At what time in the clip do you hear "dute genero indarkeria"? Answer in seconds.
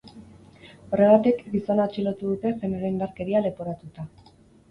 2.31-3.45